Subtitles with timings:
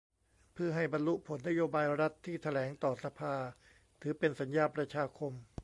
[0.53, 3.35] เพื่อให้บรรลุผล นโยบายรัฐที่แถลงต่อสภา
[4.01, 5.33] ถือเป็นสัญญาประชาคม